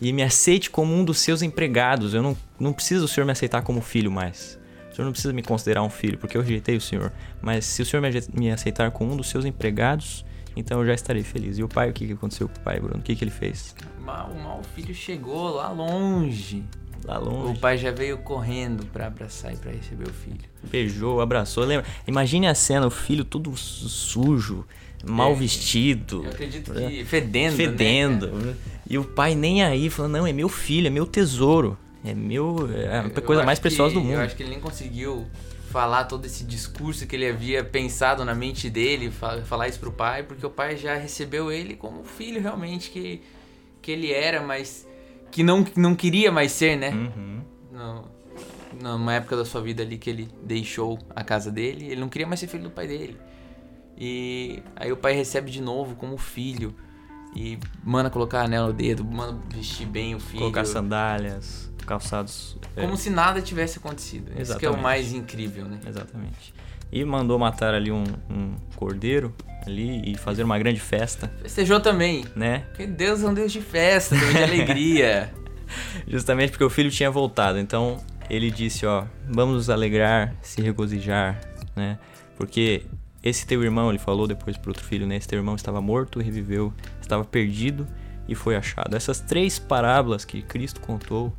E 0.00 0.12
me 0.12 0.22
aceite 0.22 0.70
como 0.70 0.94
um 0.94 1.04
dos 1.04 1.18
seus 1.18 1.42
empregados. 1.42 2.14
Eu 2.14 2.22
não, 2.22 2.36
não 2.58 2.72
preciso 2.72 3.04
o 3.04 3.08
Senhor 3.08 3.26
me 3.26 3.32
aceitar 3.32 3.62
como 3.62 3.80
filho 3.80 4.10
mais. 4.10 4.58
Senhor 4.98 5.06
não 5.06 5.12
precisa 5.12 5.32
me 5.32 5.42
considerar 5.42 5.82
um 5.84 5.88
filho, 5.90 6.18
porque 6.18 6.36
eu 6.36 6.42
rejeitei 6.42 6.76
o 6.76 6.80
Senhor. 6.80 7.12
Mas 7.40 7.64
se 7.64 7.82
o 7.82 7.86
Senhor 7.86 8.02
me 8.34 8.50
aceitar 8.50 8.90
com 8.90 9.04
um 9.06 9.16
dos 9.16 9.28
seus 9.28 9.44
empregados, 9.44 10.24
então 10.56 10.80
eu 10.80 10.86
já 10.86 10.94
estarei 10.94 11.22
feliz. 11.22 11.56
E 11.56 11.62
o 11.62 11.68
pai, 11.68 11.90
o 11.90 11.92
que, 11.92 12.04
que 12.06 12.12
aconteceu 12.14 12.48
com 12.48 12.56
o 12.56 12.60
pai, 12.60 12.80
Bruno? 12.80 12.98
O 12.98 13.02
que, 13.02 13.14
que 13.14 13.22
ele 13.22 13.30
fez? 13.30 13.76
O 14.00 14.02
mal 14.04 14.60
filho 14.74 14.92
chegou 14.92 15.50
lá 15.54 15.70
longe. 15.70 16.64
lá 17.04 17.16
longe. 17.16 17.52
O 17.56 17.60
pai 17.60 17.78
já 17.78 17.92
veio 17.92 18.18
correndo 18.18 18.84
pra 18.86 19.06
abraçar 19.06 19.52
e 19.52 19.56
pra 19.56 19.70
receber 19.70 20.08
o 20.08 20.12
filho. 20.12 20.40
Beijou, 20.64 21.20
abraçou. 21.20 21.64
Lembra? 21.64 21.86
Imagine 22.06 22.48
a 22.48 22.54
cena, 22.56 22.86
o 22.86 22.90
filho 22.90 23.24
todo 23.24 23.56
su- 23.56 23.88
sujo, 23.88 24.66
mal 25.06 25.30
É, 25.30 25.34
vestido. 25.36 26.24
Eu 26.24 26.30
acredito 26.30 26.72
que 26.72 27.04
fedendo, 27.04 27.50
né, 27.52 27.56
fedendo. 27.56 28.28
cara? 28.30 28.56
e 28.90 28.98
o 28.98 29.04
pai 29.04 29.36
nem 29.36 29.62
aí, 29.62 29.88
falando, 29.88 30.14
não, 30.14 30.26
é 30.26 30.32
meu 30.32 30.48
filho, 30.48 30.88
é 30.88 30.90
meu 30.90 31.06
tesouro. 31.06 31.78
É 32.04 32.14
meu. 32.14 32.68
É 32.74 33.00
a 33.00 33.04
Eu 33.04 33.22
coisa 33.22 33.42
mais 33.44 33.58
que- 33.58 33.62
preciosa 33.62 33.94
do 33.94 34.00
Eu 34.00 34.04
mundo. 34.04 34.18
acho 34.20 34.36
que 34.36 34.42
ele 34.42 34.50
nem 34.50 34.60
conseguiu 34.60 35.26
falar 35.70 36.04
todo 36.04 36.24
esse 36.24 36.44
discurso 36.44 37.06
que 37.06 37.14
ele 37.16 37.26
havia 37.28 37.62
pensado 37.62 38.24
na 38.24 38.34
mente 38.34 38.70
dele, 38.70 39.10
fa- 39.10 39.42
falar 39.42 39.68
isso 39.68 39.78
pro 39.78 39.92
pai, 39.92 40.22
porque 40.22 40.44
o 40.46 40.50
pai 40.50 40.76
já 40.76 40.94
recebeu 40.94 41.52
ele 41.52 41.74
como 41.76 42.04
filho 42.04 42.40
realmente 42.40 42.88
que, 42.90 43.20
que 43.82 43.90
ele 43.92 44.10
era, 44.12 44.40
mas 44.40 44.86
que 45.30 45.42
não, 45.42 45.66
não 45.76 45.94
queria 45.94 46.32
mais 46.32 46.52
ser, 46.52 46.76
né? 46.76 46.90
Uhum. 46.90 47.40
No- 47.70 48.18
numa 48.80 49.14
época 49.14 49.36
da 49.36 49.44
sua 49.44 49.60
vida 49.60 49.82
ali 49.82 49.98
que 49.98 50.08
ele 50.08 50.28
deixou 50.42 50.98
a 51.14 51.22
casa 51.24 51.50
dele, 51.50 51.86
ele 51.86 52.00
não 52.00 52.08
queria 52.08 52.26
mais 52.26 52.38
ser 52.40 52.46
filho 52.46 52.62
do 52.64 52.70
pai 52.70 52.86
dele. 52.86 53.16
E 53.96 54.62
aí 54.76 54.92
o 54.92 54.96
pai 54.96 55.12
recebe 55.14 55.50
de 55.50 55.60
novo 55.60 55.96
como 55.96 56.16
filho 56.16 56.74
e 57.34 57.58
manda 57.84 58.08
colocar 58.08 58.42
anel 58.44 58.68
no 58.68 58.72
dedo, 58.72 59.04
manda 59.04 59.38
vestir 59.54 59.86
bem 59.86 60.14
o 60.14 60.20
filho. 60.20 60.38
Colocar 60.40 60.64
sandálias, 60.64 61.67
calçados. 61.88 62.56
é, 62.76 62.82
Como 62.82 62.96
se 62.96 63.10
nada 63.10 63.40
tivesse 63.42 63.78
acontecido. 63.78 64.30
Isso 64.40 64.56
que 64.58 64.64
é 64.66 64.68
o 64.68 64.72
Exatamente. 64.72 64.82
mais 64.82 65.12
incrível, 65.12 65.64
né? 65.64 65.80
Exatamente. 65.86 66.54
E 66.92 67.04
mandou 67.04 67.38
matar 67.38 67.74
ali 67.74 67.90
um, 67.90 68.04
um 68.30 68.54
cordeiro 68.76 69.34
ali 69.66 70.10
e 70.10 70.16
fazer 70.16 70.42
uma 70.42 70.58
grande 70.58 70.80
festa, 70.80 71.30
Festejou 71.42 71.80
também. 71.80 72.24
né? 72.36 72.60
Porque 72.70 72.86
Deus 72.86 73.22
é 73.22 73.26
um 73.28 73.34
Deus 73.34 73.52
de 73.52 73.60
festa, 73.60 74.16
Deus 74.16 74.32
de 74.32 74.42
alegria. 74.42 75.32
Justamente 76.06 76.50
porque 76.50 76.64
o 76.64 76.70
filho 76.70 76.90
tinha 76.90 77.10
voltado. 77.10 77.58
Então 77.58 77.98
ele 78.30 78.50
disse, 78.50 78.86
ó, 78.86 79.04
vamos 79.28 79.54
nos 79.56 79.70
alegrar, 79.70 80.34
se 80.42 80.60
regozijar, 80.62 81.38
né? 81.76 81.98
Porque 82.36 82.84
esse 83.22 83.46
teu 83.46 83.62
irmão, 83.62 83.90
ele 83.90 83.98
falou 83.98 84.26
depois 84.26 84.56
pro 84.56 84.70
outro 84.70 84.84
filho, 84.84 85.06
né? 85.06 85.16
Esse 85.16 85.28
teu 85.28 85.38
irmão 85.38 85.56
estava 85.56 85.80
morto, 85.82 86.20
reviveu, 86.20 86.72
estava 87.02 87.24
perdido 87.24 87.86
e 88.26 88.34
foi 88.34 88.56
achado. 88.56 88.96
Essas 88.96 89.20
três 89.20 89.58
parábolas 89.58 90.24
que 90.24 90.40
Cristo 90.40 90.80
contou, 90.80 91.34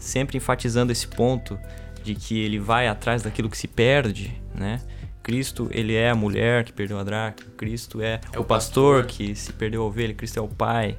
sempre 0.00 0.36
enfatizando 0.38 0.90
esse 0.90 1.06
ponto 1.06 1.56
de 2.02 2.14
que 2.16 2.40
ele 2.40 2.58
vai 2.58 2.88
atrás 2.88 3.22
daquilo 3.22 3.48
que 3.48 3.56
se 3.56 3.68
perde, 3.68 4.42
né? 4.54 4.80
Cristo, 5.22 5.68
ele 5.70 5.94
é 5.94 6.10
a 6.10 6.14
mulher 6.14 6.64
que 6.64 6.72
perdeu 6.72 6.98
a 6.98 7.04
dracma, 7.04 7.46
Cristo 7.56 8.00
é, 8.00 8.20
É 8.32 8.38
o 8.38 8.44
pastor, 8.44 9.04
pastor. 9.04 9.06
que 9.06 9.34
se 9.34 9.52
perdeu 9.52 9.82
a 9.82 9.84
ovelha, 9.84 10.14
Cristo 10.14 10.38
é 10.38 10.42
o 10.42 10.48
pai 10.48 10.98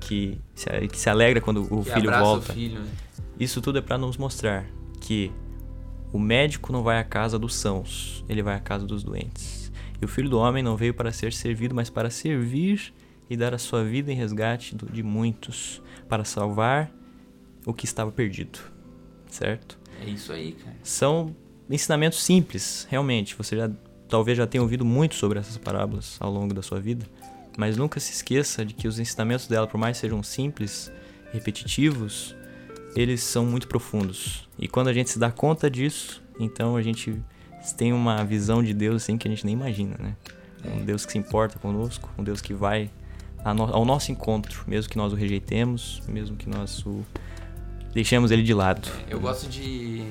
que 0.00 0.38
se, 0.54 0.66
que 0.88 0.98
se 0.98 1.08
alegra 1.08 1.40
quando 1.40 1.62
o 1.72 1.84
filho 1.84 2.10
volta. 2.10 2.50
o 2.50 2.54
filho, 2.54 2.80
né? 2.80 2.88
Isso 3.38 3.60
tudo 3.60 3.78
é 3.78 3.80
para 3.80 3.96
nos 3.96 4.16
mostrar 4.16 4.66
que 5.00 5.30
o 6.12 6.18
médico 6.18 6.72
não 6.72 6.82
vai 6.82 6.98
à 6.98 7.04
casa 7.04 7.38
dos 7.38 7.54
sãos, 7.54 8.24
ele 8.28 8.42
vai 8.42 8.56
à 8.56 8.60
casa 8.60 8.84
dos 8.84 9.04
doentes. 9.04 9.70
E 10.02 10.04
o 10.04 10.08
filho 10.08 10.28
do 10.28 10.38
homem 10.38 10.62
não 10.62 10.76
veio 10.76 10.92
para 10.92 11.12
ser 11.12 11.32
servido, 11.32 11.74
mas 11.74 11.88
para 11.88 12.10
servir 12.10 12.92
e 13.28 13.36
dar 13.36 13.54
a 13.54 13.58
sua 13.58 13.84
vida 13.84 14.10
em 14.10 14.16
resgate 14.16 14.74
de 14.74 15.02
muitos, 15.02 15.80
para 16.08 16.24
salvar 16.24 16.90
o 17.66 17.72
que 17.72 17.84
estava 17.84 18.10
perdido. 18.10 18.58
Certo? 19.28 19.78
É 20.04 20.08
isso 20.08 20.32
aí, 20.32 20.52
cara. 20.52 20.76
São 20.82 21.34
ensinamentos 21.68 22.22
simples, 22.22 22.86
realmente. 22.90 23.36
Você 23.36 23.56
já 23.56 23.70
talvez 24.08 24.36
já 24.36 24.46
tenha 24.46 24.60
ouvido 24.60 24.84
muito 24.84 25.14
sobre 25.14 25.38
essas 25.38 25.56
parábolas 25.56 26.16
ao 26.18 26.30
longo 26.30 26.52
da 26.52 26.62
sua 26.62 26.80
vida, 26.80 27.06
mas 27.56 27.76
nunca 27.76 28.00
se 28.00 28.12
esqueça 28.12 28.64
de 28.64 28.74
que 28.74 28.88
os 28.88 28.98
ensinamentos 28.98 29.46
dela, 29.46 29.66
por 29.66 29.78
mais 29.78 29.96
sejam 29.96 30.22
simples, 30.22 30.90
repetitivos, 31.32 32.34
eles 32.96 33.22
são 33.22 33.46
muito 33.46 33.68
profundos. 33.68 34.48
E 34.58 34.66
quando 34.66 34.88
a 34.88 34.92
gente 34.92 35.10
se 35.10 35.18
dá 35.18 35.30
conta 35.30 35.70
disso, 35.70 36.22
então 36.40 36.76
a 36.76 36.82
gente 36.82 37.22
tem 37.76 37.92
uma 37.92 38.24
visão 38.24 38.62
de 38.62 38.74
Deus 38.74 39.02
assim 39.02 39.16
que 39.16 39.28
a 39.28 39.30
gente 39.30 39.46
nem 39.46 39.54
imagina, 39.54 39.96
né? 39.98 40.16
Um 40.64 40.84
Deus 40.84 41.06
que 41.06 41.12
se 41.12 41.18
importa 41.18 41.58
conosco, 41.58 42.10
um 42.18 42.24
Deus 42.24 42.40
que 42.40 42.52
vai 42.52 42.90
ao 43.42 43.84
nosso 43.84 44.12
encontro, 44.12 44.64
mesmo 44.66 44.90
que 44.90 44.98
nós 44.98 45.12
o 45.12 45.16
rejeitemos, 45.16 46.02
mesmo 46.06 46.36
que 46.36 46.48
nós 46.48 46.84
o 46.84 47.04
deixemos 47.92 48.30
ele 48.30 48.42
de 48.42 48.54
lado. 48.54 48.88
Eu 49.08 49.20
gosto 49.20 49.48
de, 49.48 50.04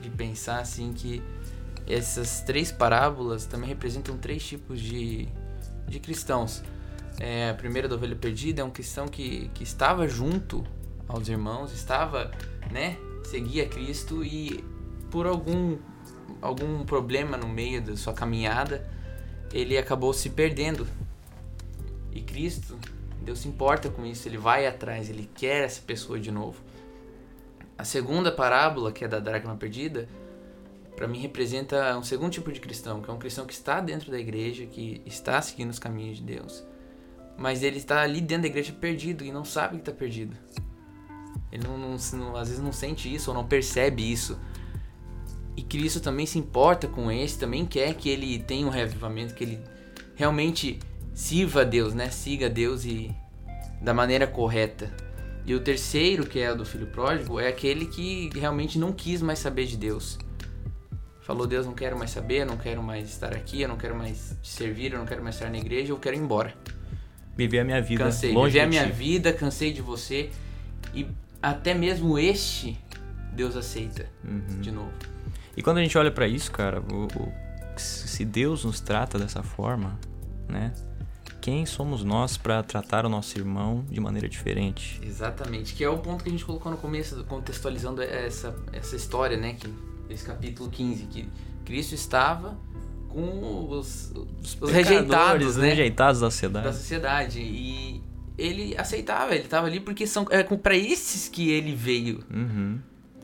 de 0.00 0.10
pensar 0.10 0.60
assim 0.60 0.92
que 0.92 1.22
essas 1.86 2.40
três 2.42 2.70
parábolas 2.70 3.46
também 3.46 3.68
representam 3.68 4.16
três 4.16 4.46
tipos 4.46 4.80
de, 4.80 5.28
de 5.86 5.98
cristãos. 5.98 6.62
É, 7.18 7.50
a 7.50 7.54
primeira 7.54 7.88
da 7.88 7.96
ovelha 7.96 8.14
perdida 8.14 8.62
é 8.62 8.64
um 8.64 8.70
cristão 8.70 9.08
que, 9.08 9.50
que 9.54 9.64
estava 9.64 10.06
junto 10.06 10.64
aos 11.08 11.28
irmãos, 11.28 11.72
estava, 11.72 12.30
né, 12.70 12.96
seguia 13.24 13.66
Cristo 13.66 14.22
e 14.24 14.62
por 15.10 15.26
algum 15.26 15.78
algum 16.40 16.84
problema 16.84 17.36
no 17.36 17.48
meio 17.48 17.82
da 17.82 17.96
sua 17.96 18.12
caminhada, 18.12 18.88
ele 19.52 19.76
acabou 19.76 20.12
se 20.12 20.30
perdendo. 20.30 20.86
E 22.12 22.20
Cristo, 22.20 22.78
Deus 23.22 23.40
se 23.40 23.48
importa 23.48 23.88
com 23.88 24.04
isso, 24.04 24.28
ele 24.28 24.38
vai 24.38 24.66
atrás, 24.66 25.10
ele 25.10 25.28
quer 25.34 25.64
essa 25.64 25.80
pessoa 25.80 26.18
de 26.18 26.30
novo. 26.30 26.60
A 27.78 27.84
segunda 27.84 28.30
parábola, 28.32 28.90
que 28.92 29.04
é 29.04 29.08
da 29.08 29.20
dracma 29.20 29.54
perdida, 29.56 30.08
para 30.96 31.06
mim 31.06 31.20
representa 31.20 31.96
um 31.96 32.02
segundo 32.02 32.32
tipo 32.32 32.50
de 32.50 32.58
cristão, 32.58 33.00
que 33.00 33.08
é 33.08 33.12
um 33.12 33.18
cristão 33.18 33.46
que 33.46 33.52
está 33.52 33.80
dentro 33.80 34.10
da 34.10 34.18
igreja, 34.18 34.66
que 34.66 35.00
está 35.06 35.40
seguindo 35.40 35.70
os 35.70 35.78
caminhos 35.78 36.16
de 36.18 36.24
Deus, 36.24 36.66
mas 37.36 37.62
ele 37.62 37.76
está 37.76 38.02
ali 38.02 38.20
dentro 38.20 38.42
da 38.42 38.48
igreja 38.48 38.72
perdido 38.72 39.24
e 39.24 39.30
não 39.30 39.44
sabe 39.44 39.76
que 39.76 39.82
está 39.82 39.92
perdido. 39.92 40.36
Ele 41.52 41.62
não, 41.66 41.78
não- 41.78 41.96
não- 42.14 42.36
às 42.36 42.48
vezes 42.48 42.62
não 42.62 42.72
sente 42.72 43.14
isso 43.14 43.30
ou 43.30 43.34
não 43.36 43.46
percebe 43.46 44.10
isso. 44.10 44.36
E 45.56 45.62
Cristo 45.62 46.00
também 46.00 46.26
se 46.26 46.38
importa 46.38 46.88
com 46.88 47.10
esse, 47.12 47.38
também 47.38 47.64
quer 47.64 47.94
que 47.94 48.08
ele 48.08 48.40
tenha 48.40 48.66
um 48.66 48.70
reavivamento, 48.70 49.34
que 49.34 49.44
ele 49.44 49.60
realmente 50.16 50.80
sirva 51.14 51.60
a 51.62 51.64
Deus, 51.64 51.94
né? 51.94 52.10
Siga 52.10 52.46
a 52.46 52.48
Deus 52.48 52.84
e 52.84 53.10
da 53.80 53.94
maneira 53.94 54.26
correta. 54.26 54.92
E 55.48 55.54
o 55.54 55.60
terceiro, 55.60 56.26
que 56.26 56.38
é 56.40 56.52
o 56.52 56.56
do 56.56 56.64
filho 56.66 56.86
pródigo, 56.88 57.40
é 57.40 57.48
aquele 57.48 57.86
que 57.86 58.28
realmente 58.38 58.78
não 58.78 58.92
quis 58.92 59.22
mais 59.22 59.38
saber 59.38 59.64
de 59.64 59.78
Deus. 59.78 60.18
Falou, 61.22 61.46
Deus, 61.46 61.64
não 61.64 61.72
quero 61.72 61.98
mais 61.98 62.10
saber, 62.10 62.44
não 62.44 62.58
quero 62.58 62.82
mais 62.82 63.08
estar 63.08 63.34
aqui, 63.34 63.62
eu 63.62 63.68
não 63.68 63.78
quero 63.78 63.96
mais 63.96 64.36
te 64.42 64.48
servir, 64.50 64.92
eu 64.92 64.98
não 64.98 65.06
quero 65.06 65.22
mais 65.22 65.36
estar 65.36 65.48
na 65.50 65.56
igreja, 65.56 65.90
eu 65.92 65.96
quero 65.98 66.16
ir 66.16 66.18
embora. 66.18 66.52
Viver 67.34 67.60
a 67.60 67.64
minha 67.64 67.80
vida 67.80 68.04
Cansei, 68.04 68.32
longe 68.32 68.52
viver 68.52 68.64
a 68.64 68.68
minha 68.68 68.86
vida, 68.90 69.32
cansei 69.32 69.72
de 69.72 69.80
você. 69.80 70.28
E 70.94 71.06
até 71.42 71.72
mesmo 71.72 72.18
este, 72.18 72.78
Deus 73.32 73.56
aceita 73.56 74.04
Uhum. 74.22 74.60
de 74.60 74.70
novo. 74.70 74.92
E 75.56 75.62
quando 75.62 75.78
a 75.78 75.82
gente 75.82 75.96
olha 75.96 76.10
pra 76.10 76.28
isso, 76.28 76.50
cara, 76.52 76.80
o- 76.82 77.06
o- 77.06 77.32
se 77.78 78.22
Deus 78.22 78.66
nos 78.66 78.80
trata 78.80 79.18
dessa 79.18 79.42
forma, 79.42 79.98
né? 80.46 80.74
Quem 81.48 81.64
somos 81.64 82.04
nós 82.04 82.36
pra 82.36 82.62
tratar 82.62 83.06
o 83.06 83.08
nosso 83.08 83.38
irmão 83.38 83.82
de 83.88 83.98
maneira 83.98 84.28
diferente? 84.28 85.00
Exatamente, 85.02 85.72
que 85.72 85.82
é 85.82 85.88
o 85.88 85.96
ponto 85.96 86.22
que 86.22 86.28
a 86.28 86.32
gente 86.32 86.44
colocou 86.44 86.70
no 86.70 86.76
começo, 86.76 87.24
contextualizando 87.24 88.02
essa, 88.02 88.54
essa 88.70 88.94
história, 88.94 89.34
né? 89.34 89.54
Que, 89.54 89.66
esse 90.10 90.26
capítulo 90.26 90.68
15, 90.68 91.04
que 91.04 91.26
Cristo 91.64 91.94
estava 91.94 92.54
com 93.08 93.66
os, 93.70 94.12
os, 94.14 94.58
os 94.60 94.70
rejeitados, 94.70 95.56
né? 95.56 95.70
rejeitados 95.70 96.20
da 96.20 96.26
da 96.26 96.30
sociedade. 96.30 96.76
sociedade. 96.76 97.40
E 97.40 98.02
ele 98.36 98.76
aceitava, 98.76 99.34
ele 99.34 99.44
estava 99.44 99.68
ali 99.68 99.80
porque 99.80 100.06
são 100.06 100.26
é 100.28 100.42
para 100.42 100.76
esses 100.76 101.30
que 101.30 101.50
ele 101.50 101.74
veio. 101.74 102.22
Uhum. 102.30 102.78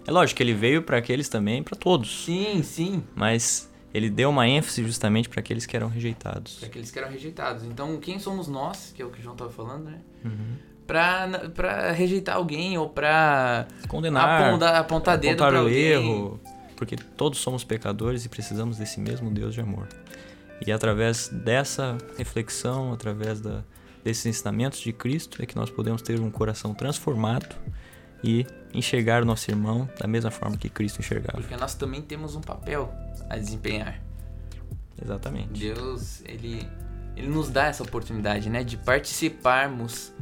É 0.07 0.11
lógico 0.11 0.39
que 0.39 0.43
ele 0.43 0.55
veio 0.55 0.81
pra 0.81 0.97
aqueles 0.97 1.29
também, 1.29 1.63
pra 1.63 1.77
todos. 1.77 2.25
Sim, 2.25 2.63
sim. 2.63 3.05
Mas 3.15 3.71
ele 3.95 4.11
deu 4.11 4.29
uma 4.29 4.49
ênfase 4.49 4.83
justamente 4.83 5.29
pra 5.29 5.39
aqueles 5.39 5.65
que 5.65 5.77
eram 5.77 5.89
rejeitados. 5.89 6.57
Para 6.57 6.67
aqueles 6.67 6.91
que 6.91 6.99
eram 6.99 7.09
rejeitados. 7.09 7.63
Então, 7.63 7.97
quem 8.01 8.19
somos 8.19 8.49
nós, 8.49 8.93
que 8.93 9.01
é 9.01 9.05
o 9.05 9.11
que 9.11 9.21
o 9.21 9.23
João 9.23 9.35
estava 9.35 9.53
falando, 9.53 9.85
né? 9.85 10.01
Uhum. 10.25 10.57
Pra 10.85 11.93
rejeitar 11.93 12.37
alguém 12.37 12.77
ou 12.77 12.91
pra 12.91 13.67
Condenar, 13.89 14.43
apontar, 14.43 14.75
apontar 14.75 15.17
dedo 15.17 15.39
pra 15.39 15.63
o 15.63 15.69
erro, 15.69 16.39
porque 16.77 16.97
todos 17.17 17.39
somos 17.39 17.65
pecadores 17.65 18.27
e 18.27 18.29
precisamos 18.29 18.77
desse 18.77 19.01
mesmo 19.01 19.31
Deus 19.31 19.55
de 19.55 19.61
amor. 19.61 19.89
E 20.67 20.71
através 20.71 21.29
dessa 21.29 21.97
reflexão, 22.19 22.93
através 22.93 23.41
da, 23.41 23.65
desses 24.03 24.27
ensinamentos 24.27 24.81
de 24.81 24.93
Cristo, 24.93 25.43
é 25.43 25.47
que 25.47 25.57
nós 25.57 25.71
podemos 25.71 26.03
ter 26.03 26.21
um 26.21 26.31
coração 26.31 26.75
transformado 26.75 27.57
e 28.25 28.47
enxergar 28.73 29.23
o 29.23 29.27
nosso 29.27 29.51
irmão 29.51 29.89
da 30.01 30.07
mesma 30.09 30.31
forma 30.31 30.57
que 30.57 30.69
Cristo 30.71 31.01
enxergava. 31.01 31.39
Porque 31.41 31.57
nós 31.57 31.75
também 31.75 32.01
temos 32.01 32.35
um 32.35 32.41
papel 32.41 32.93
a 33.29 33.37
desempenhar. 33.37 34.01
Exatamente. 35.01 35.61
Deus, 35.61 36.23
ele, 36.25 36.67
ele 37.17 37.29
nos 37.29 37.51
dá 37.51 37.67
essa 37.67 37.83
oportunidade, 37.83 38.49
né? 38.49 38.65
De 38.65 38.77
participarmos 38.79 40.13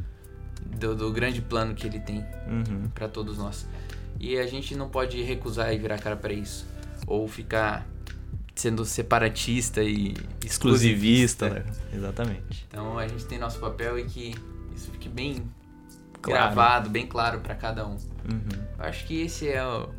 do, 0.77 0.95
do 0.95 1.11
grande 1.11 1.41
plano 1.41 1.73
que 1.73 1.87
ele 1.87 1.99
tem 1.99 2.25
Uhum. 2.47 2.89
para 2.93 3.07
todos 3.07 3.37
nós. 3.37 3.65
E 4.19 4.37
a 4.37 4.45
gente 4.45 4.75
não 4.75 4.89
pode 4.89 5.21
recusar 5.23 5.73
e 5.73 5.77
virar 5.77 5.97
cara 5.99 6.15
para 6.17 6.33
isso. 6.33 6.67
Ou 7.07 7.27
ficar 7.27 7.87
sendo 8.55 8.85
separatista 8.85 9.81
e 9.81 10.13
Exclusivista, 10.45 11.49
né? 11.49 11.65
exatamente. 11.93 12.65
Então 12.69 12.99
a 12.99 13.07
gente 13.07 13.25
tem 13.25 13.39
nosso 13.39 13.59
papel 13.59 13.97
e 13.97 14.05
que 14.05 14.35
isso 14.75 14.91
fique 14.91 15.09
bem 15.09 15.43
Claro. 16.23 16.55
gravado, 16.55 16.89
bem 16.89 17.05
claro 17.05 17.39
para 17.41 17.53
cada 17.53 17.85
um. 17.85 17.91
Uhum. 17.91 18.63
Acho 18.79 19.05
que 19.05 19.21
esse 19.21 19.47
é 19.49 19.63
o, 19.65 19.89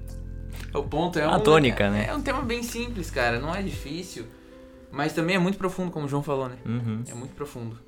é 0.72 0.78
o 0.78 0.82
ponto. 0.84 1.18
É 1.18 1.24
A 1.24 1.36
um, 1.36 1.40
tônica, 1.40 1.84
é, 1.84 1.90
né? 1.90 2.06
É 2.08 2.14
um 2.14 2.22
tema 2.22 2.42
bem 2.42 2.62
simples, 2.62 3.10
cara. 3.10 3.38
Não 3.38 3.54
é 3.54 3.62
difícil. 3.62 4.26
Mas 4.90 5.12
também 5.12 5.36
é 5.36 5.38
muito 5.38 5.58
profundo, 5.58 5.90
como 5.90 6.06
o 6.06 6.08
João 6.08 6.22
falou, 6.22 6.48
né? 6.48 6.56
Uhum, 6.64 7.02
É 7.08 7.14
muito 7.14 7.34
profundo. 7.34 7.78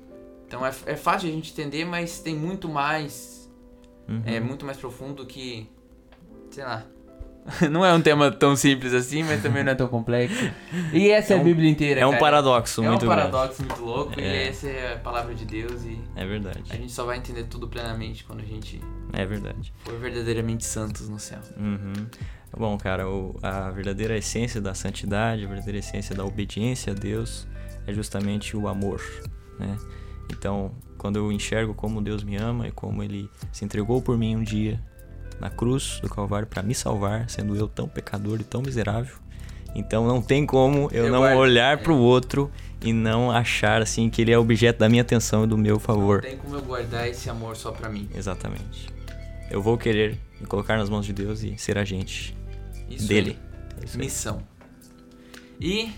Então 0.45 0.65
é, 0.65 0.71
é 0.85 0.95
fácil 0.95 1.27
de 1.27 1.33
a 1.33 1.35
gente 1.35 1.51
entender, 1.51 1.83
mas 1.85 2.19
tem 2.19 2.35
muito 2.35 2.69
mais. 2.69 3.49
uhum. 4.07 4.21
É 4.25 4.39
muito 4.39 4.65
mais 4.65 4.77
profundo 4.77 5.25
que. 5.25 5.69
Sei 6.51 6.63
lá. 6.63 6.85
Não 7.71 7.85
é 7.85 7.93
um 7.93 8.01
tema 8.01 8.29
tão 8.31 8.55
simples 8.55 8.93
assim, 8.93 9.23
mas 9.23 9.41
também 9.41 9.63
não 9.63 9.71
é 9.71 9.75
tão 9.75 9.87
complexo. 9.87 10.51
E 10.91 11.09
essa 11.09 11.33
é, 11.33 11.35
É 11.35 11.39
um- 11.39 11.41
a 11.41 11.43
Bíblia 11.45 11.69
inteira. 11.69 12.01
É 12.01 12.05
um 12.05 12.09
cara. 12.11 12.19
paradoxo 12.21 12.83
É 12.83 12.87
um 12.87 12.91
muito 12.91 13.05
grande. 13.05 13.31
paradoxo 13.31 13.63
muito 13.63 13.81
louco. 13.83 14.19
E 14.19 14.23
É. 14.23 14.47
essa 14.49 14.67
é 14.67 14.93
a 14.93 14.97
palavra 14.97 15.33
de 15.33 15.45
Deus. 15.45 15.83
E 15.85 15.97
É 16.15 16.25
verdade. 16.25 16.63
a 16.69 16.75
gente 16.75 16.91
só 16.91 17.05
vai 17.05 17.17
entender 17.17 17.45
tudo 17.45 17.67
plenamente 17.67 18.23
quando 18.25 18.41
a 18.41 18.45
gente 18.45 18.81
É 19.13 19.25
verdade. 19.25 19.73
for 19.85 19.97
verdadeiramente 19.97 20.65
santos 20.65 21.07
no 21.07 21.19
céu. 21.19 21.39
Uhum. 21.57 21.93
Bom, 22.57 22.77
cara, 22.77 23.07
o- 23.09 23.35
a 23.41 23.69
verdadeira 23.71 24.17
essência 24.17 24.59
da 24.59 24.73
santidade, 24.73 25.45
a 25.45 25.47
verdadeira 25.47 25.79
essência 25.79 26.13
da 26.15 26.25
obediência 26.25 26.91
a 26.91 26.95
Deus 26.95 27.47
é 27.85 27.93
justamente 27.93 28.57
o 28.57 28.67
amor, 28.67 29.01
né? 29.59 29.77
Então, 30.31 30.71
quando 30.97 31.15
eu 31.17 31.31
enxergo 31.31 31.73
como 31.73 32.01
Deus 32.01 32.23
me 32.23 32.35
ama 32.35 32.67
e 32.67 32.71
como 32.71 33.01
Ele 33.03 33.29
se 33.53 33.63
entregou 33.63 34.01
por 34.01 34.17
mim 34.17 34.35
um 34.35 34.43
dia 34.43 34.79
na 35.39 35.49
cruz 35.49 35.99
do 36.01 36.09
Calvário 36.09 36.47
para 36.47 36.63
me 36.63 36.73
salvar, 36.73 37.29
sendo 37.29 37.55
eu 37.55 37.67
tão 37.67 37.87
pecador 37.87 38.39
e 38.41 38.43
tão 38.43 38.61
miserável, 38.61 39.15
então 39.75 40.07
não 40.07 40.21
tem 40.21 40.45
como 40.45 40.89
eu, 40.91 41.05
Eu 41.05 41.11
não 41.11 41.19
guardo- 41.19 41.37
olhar 41.39 41.73
é. 41.73 41.77
para 41.81 41.93
o 41.93 41.97
outro 41.99 42.51
e 42.81 42.91
não 42.93 43.29
achar 43.31 43.81
assim 43.81 44.09
que 44.09 44.21
ele 44.21 44.31
é 44.31 44.37
objeto 44.37 44.79
da 44.79 44.89
minha 44.89 45.01
atenção 45.01 45.43
e 45.43 45.47
do 45.47 45.57
meu 45.57 45.79
favor. 45.79 46.21
Não 46.23 46.29
tem 46.29 46.37
como 46.37 46.55
eu 46.55 46.61
guardar 46.61 47.07
esse 47.07 47.29
amor 47.29 47.55
só 47.55 47.71
pra 47.71 47.89
mim. 47.89 48.09
Exatamente. 48.15 48.87
Eu 49.49 49.61
vou 49.61 49.77
querer 49.77 50.19
me 50.39 50.45
colocar 50.47 50.77
nas 50.77 50.89
mãos 50.89 51.05
de 51.05 51.13
Deus 51.13 51.41
e 51.43 51.57
ser 51.57 51.77
agente 51.77 52.35
Isso 52.89 53.07
dele. 53.07 53.37
É 53.81 53.85
isso. 53.85 53.97
Missão. 53.97 54.41
E 55.59 55.91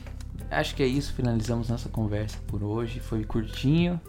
acho 0.51 0.75
que 0.75 0.83
é 0.83 0.87
isso. 0.87 1.13
Finalizamos 1.13 1.67
nossa 1.69 1.89
conversa 1.89 2.37
por 2.47 2.63
hoje. 2.63 2.99
Foi 2.99 3.23
curtinho. 3.25 3.99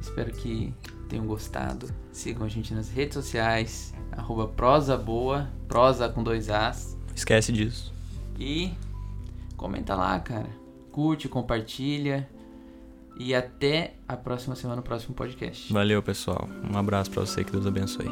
Espero 0.00 0.32
que 0.32 0.72
tenham 1.12 1.26
gostado. 1.26 1.88
Sigam 2.10 2.46
a 2.46 2.48
gente 2.48 2.72
nas 2.72 2.88
redes 2.88 3.14
sociais. 3.14 3.94
Arroba 4.10 4.48
prosa 4.48 4.96
boa. 4.96 5.48
Prosa 5.68 6.08
com 6.08 6.22
dois 6.22 6.48
As. 6.48 6.96
Esquece 7.14 7.52
disso. 7.52 7.92
E 8.38 8.72
comenta 9.56 9.94
lá, 9.94 10.18
cara. 10.18 10.48
Curte, 10.90 11.28
compartilha. 11.28 12.28
E 13.18 13.34
até 13.34 13.94
a 14.08 14.16
próxima 14.16 14.56
semana, 14.56 14.76
no 14.76 14.82
próximo 14.82 15.14
podcast. 15.14 15.70
Valeu, 15.70 16.02
pessoal. 16.02 16.48
Um 16.68 16.76
abraço 16.78 17.10
pra 17.10 17.20
você, 17.20 17.44
que 17.44 17.52
Deus 17.52 17.66
abençoe. 17.66 18.08